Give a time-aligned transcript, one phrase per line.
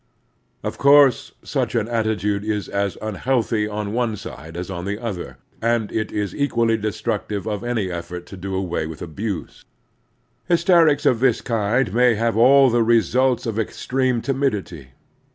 [0.63, 5.37] Of course such an attitude is as uiJiealthy on one side as on the other,
[5.61, 9.63] and it is equally destructive of any effort to do away with abuse.
[10.47, 14.93] Hysterics of this kind may have all the re sults of extreme timidity.